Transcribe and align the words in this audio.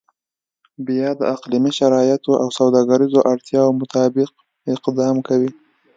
بیا 0.87 1.09
د 1.19 1.21
اقلیمي 1.35 1.71
شرایطو 1.79 2.31
او 2.41 2.47
سوداګریزو 2.59 3.19
اړتیاو 3.31 3.77
مطابق 3.81 4.29
اقدام 4.75 5.15
کوي. 5.27 5.51